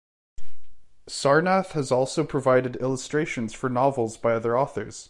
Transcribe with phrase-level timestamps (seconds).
[1.07, 4.99] Sarnath has also provided illustrations for novels by other authors.